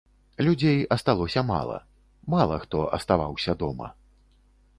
[0.45, 1.77] Людзей асталося мала,
[2.35, 3.93] мала хто аставаўся дома.